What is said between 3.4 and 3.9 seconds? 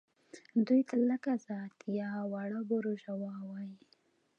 وايي.